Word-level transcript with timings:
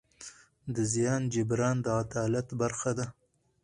د 0.75 0.77
زیان 0.93 1.21
جبران 1.33 1.77
د 1.85 1.87
عدالت 2.01 2.47
برخه 2.61 2.91
ده. 2.97 3.05